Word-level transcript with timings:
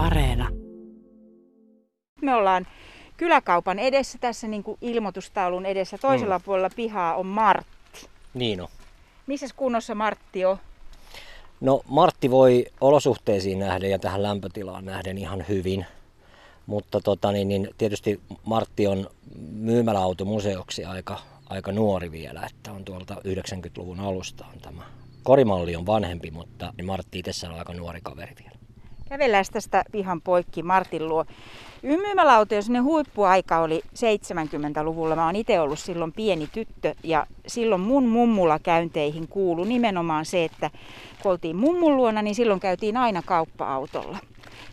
Areena. 0.00 0.48
Me 2.22 2.34
ollaan 2.34 2.66
kyläkaupan 3.16 3.78
edessä 3.78 4.18
tässä 4.18 4.48
niin 4.48 4.62
kuin 4.62 4.78
ilmoitustaulun 4.80 5.66
edessä. 5.66 5.98
Toisella 5.98 6.38
mm. 6.38 6.44
puolella 6.44 6.70
pihaa 6.76 7.14
on 7.14 7.26
Martti. 7.26 8.08
Niin 8.34 8.60
on. 8.60 8.68
Missä 9.26 9.46
kunnossa 9.56 9.94
Martti 9.94 10.44
on? 10.44 10.56
No 11.60 11.80
Martti 11.88 12.30
voi 12.30 12.66
olosuhteisiin 12.80 13.58
nähden 13.58 13.90
ja 13.90 13.98
tähän 13.98 14.22
lämpötilaan 14.22 14.84
nähden 14.84 15.18
ihan 15.18 15.44
hyvin. 15.48 15.86
Mutta 16.66 17.00
tota, 17.00 17.32
niin, 17.32 17.48
niin 17.48 17.68
tietysti 17.78 18.20
Martti 18.44 18.86
on 18.86 19.10
myymäläautomuseoksi 19.52 20.84
aika, 20.84 21.18
aika 21.48 21.72
nuori 21.72 22.12
vielä, 22.12 22.48
että 22.50 22.72
on 22.72 22.84
tuolta 22.84 23.14
90-luvun 23.14 24.00
alusta 24.00 24.44
on 24.54 24.60
tämä. 24.60 24.82
Korimalli 25.22 25.76
on 25.76 25.86
vanhempi, 25.86 26.30
mutta 26.30 26.72
Martti 26.82 27.18
itse 27.18 27.48
on 27.48 27.58
aika 27.58 27.74
nuori 27.74 28.00
kaveri 28.02 28.34
vielä. 28.44 28.59
Kävellään 29.10 29.44
tästä 29.52 29.84
pihan 29.92 30.20
poikki 30.20 30.62
Martin 30.62 31.08
luo. 31.08 31.24
Ymmyymäläautojen 31.82 32.62
sinne 32.62 32.78
huippuaika 32.78 33.58
oli 33.58 33.82
70-luvulla. 33.84 35.16
Mä 35.16 35.26
oon 35.26 35.36
itse 35.36 35.60
ollut 35.60 35.78
silloin 35.78 36.12
pieni 36.12 36.48
tyttö 36.52 36.94
ja 37.04 37.26
silloin 37.46 37.80
mun 37.80 38.08
mummulla 38.08 38.58
käynteihin 38.58 39.28
kuulu 39.28 39.64
nimenomaan 39.64 40.26
se, 40.26 40.44
että 40.44 40.70
kun 41.22 41.32
oltiin 41.32 41.56
mummun 41.56 41.96
luona, 41.96 42.22
niin 42.22 42.34
silloin 42.34 42.60
käytiin 42.60 42.96
aina 42.96 43.22
kauppa-autolla. 43.26 44.18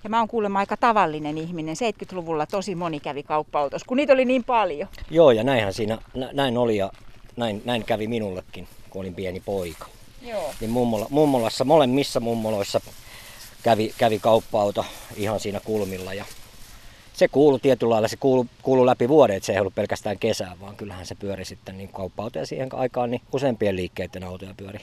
Ja 0.04 0.10
mä 0.10 0.20
oon 0.20 0.28
kuulemma 0.28 0.60
aika 0.60 0.78
tavallinen 0.78 1.38
ihminen. 1.38 1.76
70-luvulla 1.76 2.46
tosi 2.46 2.76
moni 2.76 3.00
kävi 3.00 3.24
kauppa-autossa, 3.24 3.86
kun 3.88 3.98
niitä 3.98 4.14
oli 4.14 4.26
niin 4.26 4.44
paljon. 4.44 4.90
Joo, 5.12 5.32
ja 5.32 5.44
näinhän 5.44 5.74
siinä, 5.74 5.98
näin 6.34 6.58
oli 6.58 6.78
ja 6.78 6.92
näin, 7.36 7.62
näin 7.66 7.84
kävi 7.84 8.08
minullekin, 8.08 8.68
kun 8.90 9.00
olin 9.02 9.16
pieni 9.16 9.40
poika. 9.46 9.86
Joo. 10.22 10.54
Niin 10.60 10.72
mummola, 10.72 11.08
mummolassa, 11.10 11.66
molemmissa 11.66 12.20
mummoloissa 12.20 12.82
kävi, 13.64 13.94
kävi 13.98 14.20
kauppa-auto 14.20 14.86
ihan 15.16 15.40
siinä 15.40 15.60
kulmilla 15.60 16.14
ja 16.14 16.26
se 17.14 17.28
kuului 17.28 17.60
tietyllä 17.60 17.94
lailla, 17.94 18.08
se 18.08 18.18
kuului, 18.18 18.46
kuului 18.62 18.86
läpi 18.86 19.10
vuoden, 19.10 19.36
että 19.36 19.46
se 19.46 19.54
ei 19.54 19.60
ollut 19.60 19.76
pelkästään 19.76 20.20
kesää, 20.20 20.56
vaan 20.62 20.76
kyllähän 20.76 21.06
se 21.06 21.16
pyöri 21.16 21.46
sitten 21.46 21.78
niin 21.78 21.90
kauppa 21.90 22.30
ja 22.36 22.46
siihen 22.46 22.70
aikaan 22.74 23.12
niin 23.12 23.22
useampien 23.34 23.76
liikkeiden 23.76 24.24
autoja 24.24 24.54
pyöri 24.58 24.80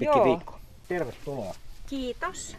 pitkin 0.00 0.24
viikkoa. 0.24 0.60
Tervetuloa. 0.88 1.54
Kiitos. 1.86 2.56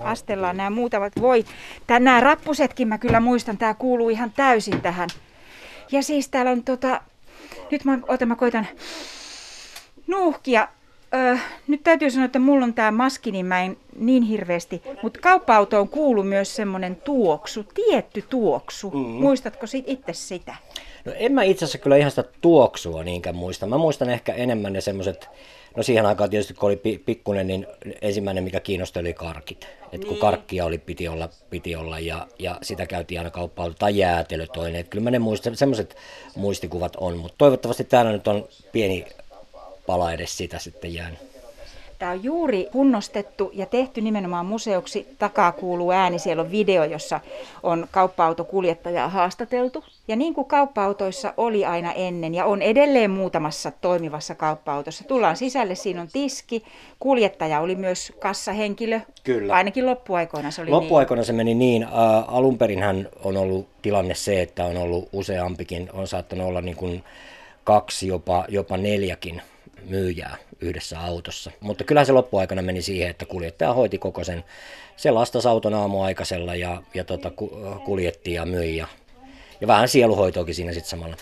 Astellaan 0.00 0.56
nämä 0.56 0.70
muutamat. 0.70 1.12
Voi, 1.20 1.44
tän, 1.86 2.04
nämä 2.04 2.20
rappusetkin 2.20 2.88
mä 2.88 2.98
kyllä 2.98 3.20
muistan, 3.20 3.58
tämä 3.58 3.74
kuuluu 3.74 4.08
ihan 4.08 4.32
täysin 4.32 4.80
tähän. 4.80 5.08
Ja 5.92 6.02
siis 6.02 6.28
täällä 6.28 6.50
on 6.50 6.64
tota, 6.64 7.00
nyt 7.70 7.84
mä, 7.84 7.98
otan, 8.08 8.28
mä 8.28 8.36
koitan 8.36 8.66
nuuhkia 10.06 10.68
Öö, 11.14 11.36
nyt 11.66 11.82
täytyy 11.82 12.10
sanoa, 12.10 12.24
että 12.24 12.38
mulla 12.38 12.64
on 12.64 12.74
tämä 12.74 12.90
maski, 12.90 13.32
niin 13.32 13.46
mä 13.46 13.62
en 13.62 13.76
niin 13.98 14.22
hirveästi. 14.22 14.82
Mutta 15.02 15.20
kauppa-autoon 15.20 15.88
kuuluu 15.88 16.24
myös 16.24 16.56
semmoinen 16.56 16.96
tuoksu, 16.96 17.64
tietty 17.74 18.24
tuoksu. 18.30 18.90
Mm. 18.90 18.98
Muistatko 18.98 19.66
sit 19.66 19.84
itse 19.88 20.12
sitä? 20.12 20.56
No 21.04 21.12
en 21.16 21.32
mä 21.32 21.42
itse 21.42 21.64
asiassa 21.64 21.78
kyllä 21.78 21.96
ihan 21.96 22.10
sitä 22.10 22.24
tuoksua 22.40 23.04
niinkään 23.04 23.36
muista. 23.36 23.66
Mä 23.66 23.78
muistan 23.78 24.10
ehkä 24.10 24.32
enemmän 24.34 24.72
ne 24.72 24.80
semmoiset, 24.80 25.28
no 25.76 25.82
siihen 25.82 26.06
aikaan 26.06 26.30
tietysti 26.30 26.54
kun 26.54 26.66
oli 26.66 27.00
pikkunen, 27.06 27.46
niin 27.46 27.66
ensimmäinen 28.02 28.44
mikä 28.44 28.60
kiinnosti 28.60 28.98
oli 28.98 29.14
karkit. 29.14 29.68
Et 29.92 30.00
kun 30.00 30.10
niin. 30.10 30.20
karkkia 30.20 30.64
oli, 30.64 30.78
piti 30.78 31.08
olla, 31.08 31.28
piti 31.50 31.76
olla 31.76 31.98
ja, 31.98 32.26
ja 32.38 32.58
sitä 32.62 32.86
käytiin 32.86 33.20
aina 33.20 33.30
kauppaa 33.30 33.70
tai 33.70 33.98
jäätelö 33.98 34.46
toinen. 34.46 34.80
Et 34.80 34.88
kyllä 34.88 35.04
mä 35.04 35.10
ne 35.10 35.18
muistan, 35.18 35.56
semmoiset 35.56 35.96
muistikuvat 36.36 36.96
on, 36.96 37.16
mutta 37.16 37.34
toivottavasti 37.38 37.84
täällä 37.84 38.12
nyt 38.12 38.28
on 38.28 38.48
pieni 38.72 39.06
pala 39.86 40.12
edes 40.12 40.36
sitä 40.36 40.58
sitten 40.58 40.94
jäänyt. 40.94 41.36
Tämä 41.98 42.12
on 42.12 42.24
juuri 42.24 42.68
kunnostettu 42.72 43.50
ja 43.54 43.66
tehty 43.66 44.00
nimenomaan 44.00 44.46
museoksi. 44.46 45.06
Takaa 45.18 45.52
kuuluu 45.52 45.90
ääni, 45.90 46.18
siellä 46.18 46.42
on 46.42 46.50
video, 46.50 46.84
jossa 46.84 47.20
on 47.62 47.86
kauppa-autokuljettajaa 47.90 49.08
haastateltu. 49.08 49.84
Ja 50.08 50.16
niin 50.16 50.34
kuin 50.34 50.46
kauppa-autoissa 50.46 51.34
oli 51.36 51.64
aina 51.64 51.92
ennen 51.92 52.34
ja 52.34 52.44
on 52.44 52.62
edelleen 52.62 53.10
muutamassa 53.10 53.70
toimivassa 53.80 54.34
kauppa-autossa. 54.34 55.04
Tullaan 55.04 55.36
sisälle, 55.36 55.74
siinä 55.74 56.00
on 56.00 56.08
tiski. 56.12 56.64
Kuljettaja 57.00 57.60
oli 57.60 57.74
myös 57.74 58.12
kassahenkilö. 58.18 59.00
Kyllä. 59.24 59.54
Ainakin 59.54 59.86
loppuaikoina 59.86 60.50
se 60.50 60.62
oli 60.62 60.70
Loppuaikoina 60.70 61.20
niin. 61.20 61.26
se 61.26 61.32
meni 61.32 61.54
niin. 61.54 61.82
Äh, 61.82 61.90
alun 62.26 62.58
hän 62.80 63.08
on 63.24 63.36
ollut 63.36 63.68
tilanne 63.82 64.14
se, 64.14 64.42
että 64.42 64.64
on 64.64 64.76
ollut 64.76 65.08
useampikin, 65.12 65.88
on 65.92 66.08
saattanut 66.08 66.46
olla 66.46 66.60
niin 66.60 66.76
kuin 66.76 67.04
kaksi, 67.64 68.06
jopa, 68.06 68.44
jopa 68.48 68.76
neljäkin 68.76 69.42
myyjää 69.88 70.36
yhdessä 70.60 71.00
autossa. 71.00 71.50
Mutta 71.60 71.84
kyllä 71.84 72.04
se 72.04 72.12
loppuaikana 72.12 72.62
meni 72.62 72.82
siihen, 72.82 73.10
että 73.10 73.26
kuljettaja 73.26 73.74
hoiti 73.74 73.98
koko 73.98 74.24
sen. 74.24 74.44
Se 74.96 75.10
lastasi 75.10 75.48
auton 75.48 75.74
aamuaikaisella 75.74 76.54
ja, 76.54 76.82
ja 76.94 77.04
tota, 77.04 77.32
kuljetti 77.84 78.32
ja 78.32 78.46
myi 78.46 78.76
ja, 78.76 78.86
ja 79.60 79.66
vähän 79.66 79.88
sieluhoitoakin 79.88 80.54
siinä 80.54 80.72
sitten 80.72 80.90
samalla. 80.90 81.16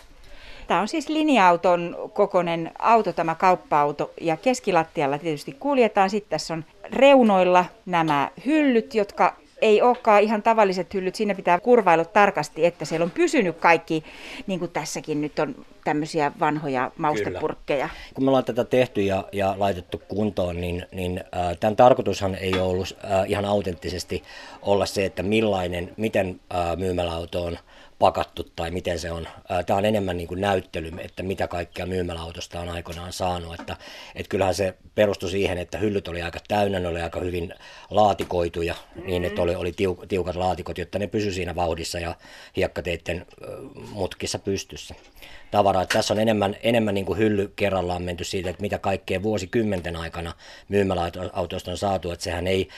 Tämä 0.67 0.81
on 0.81 0.89
siis 0.89 1.09
linja-auton 1.09 2.11
kokoinen 2.13 2.71
auto, 2.79 3.13
tämä 3.13 3.35
kauppa-auto, 3.35 4.13
ja 4.21 4.37
keskilattialla 4.37 5.19
tietysti 5.19 5.53
kuljetaan. 5.53 6.11
Sitten 6.11 6.31
tässä 6.31 6.55
on 6.55 6.65
reunoilla 6.93 7.65
nämä 7.87 8.31
hyllyt, 8.47 8.95
jotka 8.95 9.37
ei 9.65 9.83
olekaan 9.83 10.23
ihan 10.23 10.43
tavalliset 10.43 10.95
hyllyt, 10.95 11.15
siinä 11.15 11.35
pitää 11.35 11.61
kurvailla 11.61 12.05
tarkasti, 12.05 12.67
että 12.67 12.85
siellä 12.85 13.05
on 13.05 13.11
pysynyt 13.11 13.57
kaikki, 13.57 14.05
niin 14.47 14.59
kuin 14.59 14.71
tässäkin 14.71 15.21
nyt 15.21 15.39
on 15.39 15.67
tämmöisiä 15.85 16.33
vanhoja 16.41 16.91
maustepurkkeja. 16.99 17.89
Kyllä. 17.89 18.01
Kun 18.15 18.25
me 18.25 18.31
ollaan 18.31 18.45
tätä 18.45 18.65
tehty 18.65 19.03
ja, 19.03 19.25
ja 19.33 19.55
laitettu 19.59 20.03
kuntoon, 20.09 20.61
niin, 20.61 20.87
niin 20.93 21.19
äh, 21.19 21.57
tämän 21.61 21.77
tarkoitushan 21.77 22.35
ei 22.35 22.59
ollut 22.61 22.97
äh, 23.05 23.31
ihan 23.31 23.45
autenttisesti 23.45 24.23
olla 24.63 24.87
se, 24.87 25.05
että 25.05 25.23
millainen, 25.23 25.93
miten 25.97 26.41
äh, 26.55 26.77
myymäläauto 26.77 27.45
on 27.45 27.59
pakattu 28.05 28.47
tai 28.57 28.71
miten 28.71 28.99
se 28.99 29.11
on. 29.11 29.29
Tämä 29.67 29.79
on 29.79 29.85
enemmän 29.85 30.17
niin 30.17 30.29
kuin 30.29 30.41
näyttely, 30.41 30.91
että 30.99 31.23
mitä 31.23 31.49
kaikkea 31.49 31.87
myymäläautosta 31.87 32.61
on 32.61 32.69
aikoinaan 32.69 33.13
saanut. 33.13 33.61
Että, 33.61 33.77
että 34.15 34.31
kyllähän 34.31 34.55
se 34.55 34.75
perustui 34.95 35.31
siihen, 35.31 35.59
että 35.59 35.79
hyllyt 35.79 36.09
oli 36.09 36.23
aika 36.23 36.39
täynnä, 36.49 36.81
ne 36.81 36.89
oli 36.89 37.01
aika 37.01 37.21
hyvin 37.21 37.55
laatikoituja, 37.91 38.75
mm-hmm. 38.75 39.07
niin 39.07 39.25
että 39.25 39.43
oli, 39.43 39.55
oli 39.55 39.73
tiuk, 39.73 40.07
tiukat 40.07 40.37
laatikot, 40.37 40.79
jotta 40.79 40.99
ne 40.99 41.07
pysy 41.07 41.33
siinä 41.33 41.55
vauhdissa 41.55 41.99
ja 41.99 42.15
hiekkateiden 42.57 43.27
mutkissa 43.93 44.39
pystyssä. 44.39 44.95
Tavaraa. 45.51 45.87
Tässä 45.87 46.15
on 46.15 46.21
enemmän, 46.21 46.57
enemmän 46.63 46.95
niin 46.95 47.07
kuin 47.07 47.19
hylly 47.19 47.53
kerrallaan 47.57 48.03
menty 48.03 48.25
siitä, 48.25 48.51
että 48.51 48.63
mitä 48.63 48.79
kaikkea 48.79 49.23
vuosikymmenten 49.23 49.97
aikana 49.97 50.33
myymäläautoista 50.69 51.71
on 51.71 51.79
saatu, 51.79 52.11
että 52.11 52.25
sehän 52.25 52.47
ei, 52.47 52.69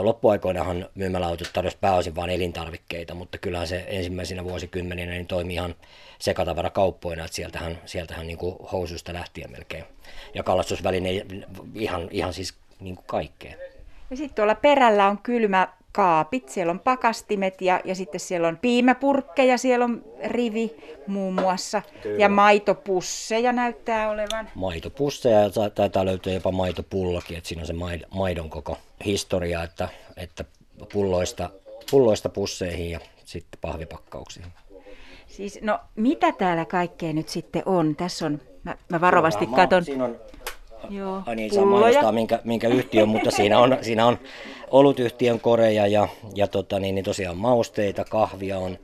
loppuaikoinahan 0.00 0.88
myymäläautot 0.94 1.50
tarjosi 1.52 1.78
pääosin 1.80 2.16
vain 2.16 2.30
elintarvikkeita, 2.30 3.14
mutta 3.14 3.38
kyllähän 3.38 3.68
se 3.68 3.84
ensimmäisenä 3.88 4.44
vuosikymmeninä 4.58 5.12
niin 5.12 5.26
toimi 5.26 5.54
ihan 5.54 5.74
sekatavarakauppoina, 6.18 7.24
että 7.24 7.34
sieltähän, 7.34 7.78
sieltähän 7.84 8.26
niin 8.26 8.38
kuin 8.38 8.56
housuista 8.72 9.12
lähtien 9.12 9.50
melkein. 9.50 9.84
Ja 10.34 10.42
kalastusväline 10.42 11.10
ihan, 11.74 12.08
ihan 12.10 12.32
siis 12.32 12.54
niin 12.80 12.94
kuin 12.94 13.06
kaikkea. 13.06 13.54
Ja 14.10 14.16
sitten 14.16 14.34
tuolla 14.34 14.54
perällä 14.54 15.08
on 15.08 15.18
kylmä 15.18 15.68
kaapit, 15.92 16.48
siellä 16.48 16.70
on 16.70 16.80
pakastimet 16.80 17.60
ja, 17.60 17.80
ja 17.84 17.94
sitten 17.94 18.20
siellä 18.20 18.48
on 18.48 18.56
piimäpurkkeja, 18.56 19.58
siellä 19.58 19.84
on 19.84 20.04
rivi 20.24 20.76
muun 21.06 21.34
muassa. 21.34 21.82
Kyllä. 22.02 22.18
Ja 22.18 22.28
maitopusseja 22.28 23.52
näyttää 23.52 24.10
olevan. 24.10 24.48
Maitopusseja 24.54 25.40
ja 25.40 25.50
taitaa 25.74 26.04
löytyä 26.04 26.32
jopa 26.32 26.52
maitopullokin, 26.52 27.38
että 27.38 27.48
siinä 27.48 27.62
on 27.62 27.66
se 27.66 27.74
maidon 28.10 28.50
koko 28.50 28.78
historia, 29.04 29.62
että, 29.62 29.88
että 30.16 30.44
pulloista, 30.92 31.50
pulloista 31.90 32.28
pusseihin 32.28 32.90
ja 32.90 33.00
sitten 33.24 33.60
pahvipakkauksiin. 33.60 34.46
Siis 35.26 35.58
no 35.62 35.80
mitä 35.96 36.32
täällä 36.32 36.64
kaikkea 36.64 37.12
nyt 37.12 37.28
sitten 37.28 37.62
on? 37.66 37.96
Tässä 37.96 38.26
on, 38.26 38.40
mä, 38.64 38.76
mä 38.88 39.00
varovasti 39.00 39.46
katon. 39.46 39.84
Siinä 39.84 40.04
on 40.04 40.16
Joo, 40.90 41.22
Ai 41.26 41.36
niin, 41.36 41.54
saa 41.54 41.64
mainostaa 41.64 42.12
minkä, 42.12 42.40
minkä 42.44 42.68
yhtiön, 42.68 43.08
mutta 43.08 43.30
siinä 43.30 43.58
on, 43.58 43.78
siinä 43.80 44.06
on 44.06 44.18
olutyhtiön 44.70 45.40
koreja 45.40 45.86
ja, 45.86 46.08
ja 46.34 46.46
tota, 46.46 46.78
niin, 46.78 46.94
niin 46.94 47.04
tosiaan 47.04 47.36
mausteita, 47.36 48.04
kahvia 48.04 48.58
on 48.58 48.78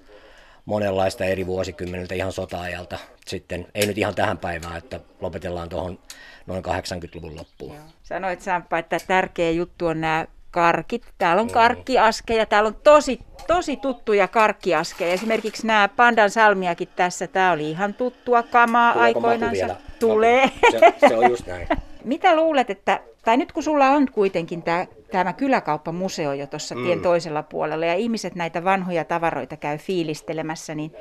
monenlaista 0.64 1.25
eri 1.25 1.46
vuosikymmeniltä 1.46 2.14
ihan 2.14 2.32
sota-ajalta. 2.32 2.99
Sitten 3.26 3.67
ei 3.75 3.87
nyt 3.87 3.99
ihan 3.99 4.14
tähän 4.14 4.38
päivään, 4.38 4.76
että 4.76 5.00
lopetellaan 5.20 5.69
tuohon 5.69 5.99
noin 6.46 6.64
80-luvun 6.64 7.37
loppuun. 7.37 7.75
Joo. 7.75 7.84
Sanoit 8.02 8.40
Samppa, 8.40 8.79
että 8.79 8.99
tärkeä 9.06 9.50
juttu 9.50 9.87
on 9.87 10.00
nämä 10.00 10.26
karkit. 10.55 11.03
Täällä 11.19 11.43
on 11.43 11.51
karkkiaskeja, 11.51 12.47
täällä 12.47 12.67
on 12.69 12.77
tosi, 12.85 13.21
tosi 13.47 13.77
tuttuja 13.77 14.29
karkkiaskeja. 14.29 15.12
Esimerkiksi 15.12 15.67
nämä 15.67 15.89
pandan 15.89 16.31
salmiakin 16.31 16.89
tässä, 16.97 17.27
tämä 17.27 17.53
oli 17.53 17.71
ihan 17.71 17.95
tuttua 17.95 18.43
kamaa 18.43 18.93
aikoinaan. 18.93 19.55
Tulee. 20.01 20.51
Se, 20.71 20.95
se 21.09 21.17
on 21.17 21.31
just 21.31 21.47
näin. 21.47 21.69
Mitä 22.05 22.37
luulet, 22.37 22.71
että, 22.71 23.01
tai 23.25 23.37
nyt 23.37 23.53
kun 23.53 23.62
sulla 23.62 23.89
on 23.89 24.09
kuitenkin 24.12 24.62
tämä, 24.62 24.87
tämä 25.12 25.33
kyläkauppamuseo 25.33 26.33
jo 26.33 26.47
tuossa 26.47 26.75
mm. 26.75 26.85
tien 26.85 27.01
toisella 27.01 27.43
puolella 27.43 27.87
ja 27.87 27.95
ihmiset 27.95 28.35
näitä 28.35 28.65
vanhoja 28.65 29.05
tavaroita 29.05 29.56
käy 29.56 29.79
fiilistelemässä, 29.79 30.75
niin 30.75 30.93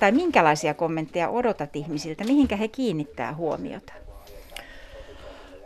tai 0.00 0.12
minkälaisia 0.12 0.74
kommentteja 0.74 1.28
odotat 1.28 1.76
ihmisiltä, 1.76 2.24
mihinkä 2.24 2.56
he 2.56 2.68
kiinnittää 2.68 3.34
huomiota? 3.34 4.05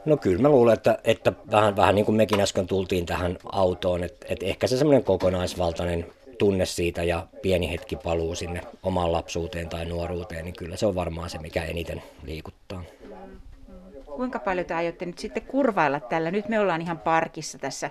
No 0.04 0.16
kyllä 0.16 0.42
mä 0.42 0.48
luulen, 0.48 0.74
että, 0.74 0.98
että 1.04 1.32
vähän, 1.50 1.76
vähän 1.76 1.94
niin 1.94 2.04
kuin 2.04 2.16
mekin 2.16 2.40
äsken 2.40 2.66
tultiin 2.66 3.06
tähän 3.06 3.38
autoon, 3.52 4.04
että, 4.04 4.26
että 4.28 4.46
ehkä 4.46 4.66
se 4.66 4.76
semmoinen 4.76 5.04
kokonaisvaltainen 5.04 6.06
tunne 6.38 6.66
siitä 6.66 7.02
ja 7.02 7.26
pieni 7.42 7.70
hetki 7.70 7.96
paluu 7.96 8.34
sinne 8.34 8.60
omaan 8.82 9.12
lapsuuteen 9.12 9.68
tai 9.68 9.84
nuoruuteen, 9.84 10.44
niin 10.44 10.56
kyllä 10.56 10.76
se 10.76 10.86
on 10.86 10.94
varmaan 10.94 11.30
se, 11.30 11.38
mikä 11.38 11.64
eniten 11.64 12.02
liikuttaa. 12.24 12.82
Kuinka 14.04 14.38
paljon 14.38 14.66
te 14.66 14.74
aiotte 14.74 15.06
nyt 15.06 15.18
sitten 15.18 15.42
kurvailla 15.42 16.00
tällä? 16.00 16.30
Nyt 16.30 16.48
me 16.48 16.60
ollaan 16.60 16.82
ihan 16.82 16.98
parkissa 16.98 17.58
tässä, 17.58 17.90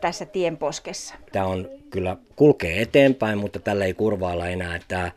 tässä 0.00 0.26
tienposkessa. 0.26 1.14
Tämä 1.32 1.46
on 1.46 1.68
kyllä 1.90 2.16
kulkee 2.36 2.82
eteenpäin, 2.82 3.38
mutta 3.38 3.58
tällä 3.58 3.84
ei 3.84 3.94
kurvailla 3.94 4.48
enää. 4.48 4.80
Tämä, 4.88 5.12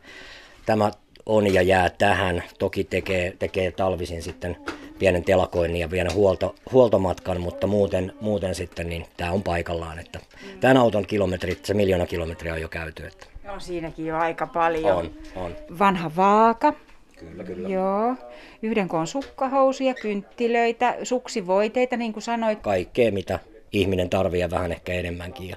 tämä 0.66 0.90
on 1.26 1.54
ja 1.54 1.62
jää 1.62 1.90
tähän. 1.90 2.42
Toki 2.58 2.84
tekee, 2.84 3.36
tekee 3.38 3.70
talvisin 3.70 4.22
sitten 4.22 4.56
pienen 4.98 5.24
telakoinnin 5.24 5.80
ja 5.80 5.88
pienen 5.88 6.14
huolto, 6.14 6.54
huoltomatkan, 6.72 7.40
mutta 7.40 7.66
muuten, 7.66 8.12
muuten 8.20 8.54
sitten 8.54 8.88
niin 8.88 9.06
tämä 9.16 9.32
on 9.32 9.42
paikallaan. 9.42 9.98
Että 9.98 10.18
mm. 10.18 10.60
Tämän 10.60 10.76
auton 10.76 11.06
kilometrit, 11.06 11.64
se 11.64 11.74
miljoona 11.74 12.06
kilometriä 12.06 12.54
on 12.54 12.60
jo 12.60 12.68
käyty. 12.68 13.06
Että. 13.06 13.26
No 13.44 13.60
siinäkin 13.60 14.06
jo 14.06 14.16
aika 14.16 14.46
paljon. 14.46 14.96
On, 14.96 15.10
on. 15.36 15.56
Vanha 15.78 16.10
vaaka. 16.16 16.74
Kyllä, 17.16 17.44
kyllä. 17.44 17.68
Joo. 17.68 18.14
Yhden 18.62 18.88
koon 18.88 19.06
sukkahousuja, 19.06 19.94
kynttilöitä, 19.94 20.96
suksivoiteita, 21.02 21.96
niin 21.96 22.12
kuin 22.12 22.22
sanoit. 22.22 22.60
Kaikkea, 22.60 23.12
mitä 23.12 23.38
ihminen 23.72 24.10
tarvii 24.10 24.40
ja 24.40 24.50
vähän 24.50 24.72
ehkä 24.72 24.92
enemmänkin. 24.92 25.48
Ja 25.48 25.56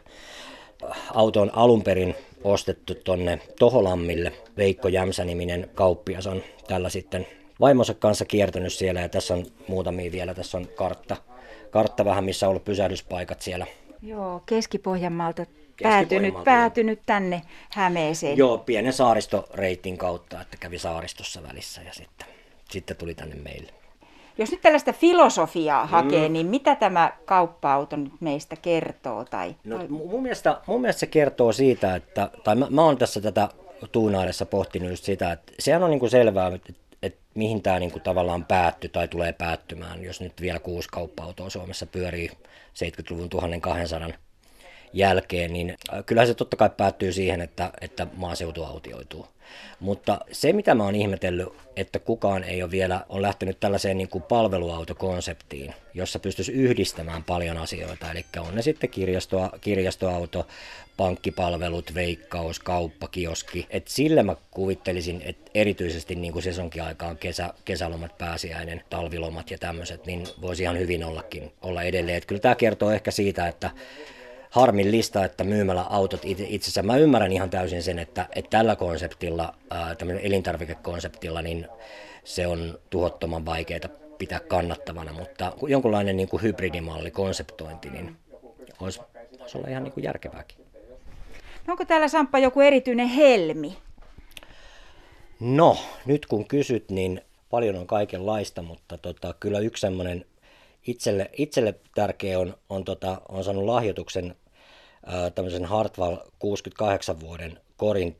auto 1.13 1.41
on 1.41 1.51
alun 1.53 1.83
perin 1.83 2.15
ostettu 2.43 2.95
tonne 2.95 3.39
Toholammille. 3.59 4.31
Veikko 4.57 4.88
Jämsä-niminen 4.88 5.69
kauppias 5.75 6.27
on 6.27 6.43
tällä 6.67 6.89
sitten 6.89 7.27
vaimonsa 7.62 7.94
kanssa 7.94 8.25
kiertänyt 8.25 8.74
siellä 8.74 9.02
ja 9.02 9.10
tässä 9.10 9.34
on 9.34 9.46
muutamia 9.68 10.12
vielä. 10.12 10.34
Tässä 10.34 10.58
on 10.58 10.68
kartta, 10.75 11.18
kartta 11.69 12.06
vähän, 12.06 12.24
missä 12.24 12.46
on 12.46 12.50
ollut 12.50 12.66
pysähdyspaikat 12.66 13.42
siellä. 13.42 13.68
Joo, 14.02 14.42
Keski-Pohjanmaalta 14.46 15.46
päätynyt, 15.84 16.44
päätynyt 16.44 17.00
tänne 17.06 17.42
Hämeeseen. 17.74 18.38
Joo, 18.38 18.58
pienen 18.58 18.94
saaristoreitin 18.94 19.98
kautta, 19.98 20.42
että 20.42 20.58
kävi 20.60 20.80
saaristossa 20.80 21.44
välissä 21.44 21.81
ja 21.81 21.94
sitten, 21.94 22.28
sitten 22.69 22.98
tuli 22.98 23.16
tänne 23.16 23.36
meille. 23.36 23.72
Jos 24.38 24.52
nyt 24.52 24.62
tällaista 24.62 24.94
filosofiaa 24.94 25.86
hakee, 25.86 26.28
mm. 26.28 26.34
niin 26.34 26.48
mitä 26.48 26.75
tämä 26.75 27.12
kauppa-auto 27.25 27.96
nyt 27.96 28.13
meistä 28.19 28.56
kertoo? 28.56 29.25
Tai, 29.25 29.56
no, 29.63 29.80
mun, 29.90 30.22
mielestä, 30.22 30.62
mun 30.68 30.81
mielestä 30.81 31.00
se 31.00 31.06
kertoo 31.06 31.52
siitä, 31.52 31.96
että, 31.96 32.30
tai 32.44 32.56
mä, 32.56 32.68
mä 32.69 32.84
oon 32.84 32.98
tässä 32.98 33.22
tätä 33.22 33.50
tuunaidessa 33.92 34.46
pohtinut 34.46 34.90
just 34.90 35.04
sitä, 35.04 35.31
että 35.31 35.54
sehän 35.60 35.84
on 35.84 35.90
niin 35.90 36.00
kuin 36.00 36.10
selvää, 36.10 36.48
että, 36.48 36.74
että 37.03 37.21
mihin 37.36 37.62
tämä 37.62 37.80
niin 37.80 37.92
kuin 37.92 38.01
tavallaan 38.01 38.45
päättyy 38.45 38.89
tai 38.89 39.07
tulee 39.07 39.33
päättymään, 39.33 40.03
jos 40.03 40.21
nyt 40.21 40.42
vielä 40.42 40.59
kuusi 40.59 40.89
kauppa-autoa 40.92 41.50
Suomessa 41.50 41.86
pyörii 41.86 42.31
70-luvun 42.74 43.30
1200 43.30 44.09
jälkeen, 44.93 45.53
niin 45.53 45.77
äh, 45.93 46.03
kyllä 46.05 46.25
se 46.25 46.33
totta 46.33 46.57
kai 46.57 46.69
päättyy 46.77 47.13
siihen, 47.13 47.41
että, 47.41 47.71
että 47.81 48.07
maaseutu 48.15 48.63
autioituu. 48.63 49.27
Mutta 49.79 50.19
se, 50.31 50.53
mitä 50.53 50.75
mä 50.75 50.83
oon 50.83 50.95
ihmetellyt, 50.95 51.49
että 51.75 51.99
kukaan 51.99 52.43
ei 52.43 52.63
ole 52.63 52.71
vielä 52.71 53.05
on 53.09 53.21
lähtenyt 53.21 53.59
tällaiseen 53.59 53.97
niin 53.97 54.09
kuin 54.09 54.23
palveluautokonseptiin, 54.23 55.73
jossa 55.93 56.19
pystyisi 56.19 56.51
yhdistämään 56.51 57.23
paljon 57.23 57.57
asioita. 57.57 58.11
Eli 58.11 58.25
on 58.39 58.55
ne 58.55 58.61
sitten 58.61 58.89
kirjasto, 58.89 59.49
kirjastoauto, 59.61 60.47
pankkipalvelut, 60.97 61.93
veikkaus, 61.93 62.59
kauppa, 62.59 63.07
kioski. 63.07 63.67
Et 63.69 63.88
sillä 63.88 64.23
mä 64.23 64.35
kuvittelisin, 64.51 65.21
että 65.25 65.51
erityisesti 65.53 66.15
niin 66.15 66.33
kuin 66.33 66.43
sesonkiaikaan 66.43 67.17
kesä, 67.17 67.53
kesälomat, 67.65 68.17
pääsiäinen, 68.17 68.83
talvilomat 68.89 69.51
ja 69.51 69.57
tämmöiset, 69.57 70.05
niin 70.05 70.27
voisi 70.41 70.63
ihan 70.63 70.79
hyvin 70.79 71.03
ollakin 71.03 71.51
olla 71.61 71.83
edelleen. 71.83 72.17
Et 72.17 72.25
kyllä 72.25 72.41
tämä 72.41 72.55
kertoo 72.55 72.91
ehkä 72.91 73.11
siitä, 73.11 73.47
että 73.47 73.71
harmillista, 74.51 75.25
että 75.25 75.44
myymällä 75.44 75.81
autot 75.81 76.21
itse 76.25 76.44
asiassa, 76.44 76.83
mä 76.83 76.98
ymmärrän 76.98 77.31
ihan 77.31 77.50
täysin 77.50 77.83
sen, 77.83 78.00
että, 78.00 78.27
että 78.36 78.50
tällä 78.57 78.75
konseptilla, 78.75 79.53
tämmöinen 79.98 80.25
elintarvikekonseptilla, 80.25 81.42
niin 81.42 81.68
se 82.24 82.48
on 82.48 82.80
tuhottoman 82.89 83.45
vaikeaa 83.45 83.80
pitää 84.18 84.39
kannattavana, 84.39 85.13
mutta 85.13 85.53
jonkunlainen 85.68 86.18
niin 86.18 86.30
kuin 86.30 86.44
hybridimalli, 86.44 87.12
konseptointi, 87.12 87.89
niin 87.89 88.15
olisi, 88.80 89.00
voisi 89.39 89.57
olla 89.57 89.68
ihan 89.68 89.83
niin 89.83 89.92
kuin 89.92 90.03
järkevääkin. 90.03 90.57
No 91.68 91.71
onko 91.71 91.86
täällä 91.86 92.07
Samppa 92.07 92.39
joku 92.39 92.62
erityinen 92.62 93.07
helmi? 93.07 93.77
No, 95.39 95.77
nyt 96.06 96.25
kun 96.25 96.48
kysyt, 96.48 96.92
niin 96.92 97.21
paljon 97.50 97.75
on 97.75 97.88
kaikenlaista, 97.88 98.62
mutta 98.62 98.98
tota, 98.98 99.36
kyllä 99.39 99.59
yksi 99.59 99.81
semmoinen 99.81 100.25
itselle, 100.88 101.30
itselle 101.38 101.75
tärkeä 101.95 102.39
on, 102.39 102.56
on, 102.69 102.83
tota, 102.86 103.21
on 103.30 103.44
saanut 103.44 103.65
lahjoituksen 103.65 104.36
tämmöisen 105.36 105.65
Hartwall 105.65 106.18
68 106.39 107.19
vuoden 107.19 107.59
korin 107.77 108.18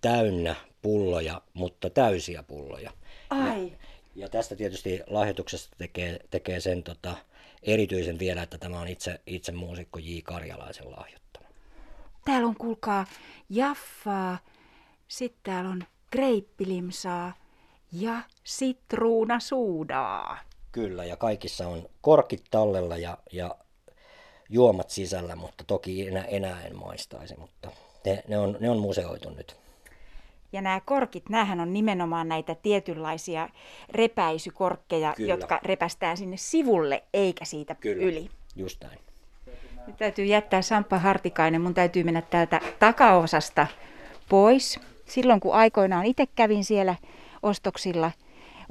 täynnä 0.00 0.54
pulloja, 0.82 1.42
mutta 1.54 1.90
täysiä 1.90 2.42
pulloja. 2.42 2.90
Ai. 3.30 3.64
Ja, 3.64 3.70
ja 4.14 4.28
tästä 4.28 4.56
tietysti 4.56 5.00
lahjoituksesta 5.06 5.76
tekee, 5.78 6.18
tekee 6.30 6.60
sen 6.60 6.82
tota, 6.82 7.16
erityisen 7.62 8.18
vielä, 8.18 8.42
että 8.42 8.58
tämä 8.58 8.80
on 8.80 8.88
itse, 8.88 9.20
itse 9.26 9.52
muusikko 9.52 9.98
J. 9.98 10.18
Karjalaisen 10.24 10.90
lahjoittama. 10.90 11.46
Täällä 12.24 12.48
on, 12.48 12.56
kuulkaa, 12.56 13.06
Jaffaa, 13.50 14.38
sitten 15.08 15.40
täällä 15.42 15.70
on 15.70 15.84
greippilimsaa 16.12 17.32
ja 17.92 18.22
sitruunasuudaa. 18.44 20.38
Kyllä, 20.72 21.04
ja 21.04 21.16
kaikissa 21.16 21.68
on 21.68 21.88
korkit 22.00 22.44
tallella 22.50 22.96
ja, 22.96 23.18
ja 23.32 23.56
juomat 24.52 24.90
sisällä, 24.90 25.36
mutta 25.36 25.64
toki 25.64 26.08
enää, 26.08 26.24
enää 26.24 26.62
en 26.62 26.76
maistaisi, 26.76 27.34
mutta 27.38 27.70
ne, 28.04 28.22
ne, 28.28 28.38
on, 28.38 28.56
ne 28.60 28.70
on 28.70 28.78
museoitu 28.78 29.30
nyt. 29.30 29.56
Ja 30.52 30.62
nämä 30.62 30.80
korkit, 30.84 31.28
näähän 31.28 31.60
on 31.60 31.72
nimenomaan 31.72 32.28
näitä 32.28 32.54
tietynlaisia 32.54 33.48
repäisykorkkeja, 33.90 35.14
Kyllä. 35.16 35.32
jotka 35.32 35.60
repästään 35.62 36.16
sinne 36.16 36.36
sivulle 36.36 37.02
eikä 37.14 37.44
siitä 37.44 37.74
Kyllä. 37.74 38.02
yli. 38.02 38.30
just 38.56 38.84
näin. 38.84 38.98
Nyt 39.86 39.96
täytyy 39.96 40.24
jättää 40.24 40.62
Samppa 40.62 40.98
Hartikainen, 40.98 41.60
mun 41.60 41.74
täytyy 41.74 42.04
mennä 42.04 42.22
täältä 42.22 42.60
takaosasta 42.78 43.66
pois. 44.28 44.80
Silloin 45.06 45.40
kun 45.40 45.54
aikoinaan 45.54 46.06
itse 46.06 46.26
kävin 46.26 46.64
siellä 46.64 46.94
ostoksilla, 47.42 48.10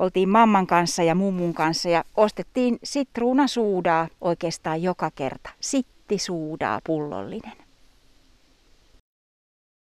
oltiin 0.01 0.29
mamman 0.29 0.67
kanssa 0.67 1.03
ja 1.03 1.15
mummun 1.15 1.53
kanssa 1.53 1.89
ja 1.89 2.03
ostettiin 2.17 2.79
sitruunasuudaa 2.83 4.07
oikeastaan 4.21 4.83
joka 4.83 5.11
kerta. 5.15 5.49
Sittisuudaa 5.59 6.81
pullollinen. 6.83 7.70